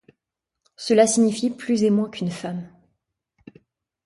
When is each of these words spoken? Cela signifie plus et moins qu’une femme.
Cela 0.77 1.05
signifie 1.05 1.51
plus 1.51 1.83
et 1.83 1.91
moins 1.91 2.09
qu’une 2.09 2.31
femme. 2.31 2.67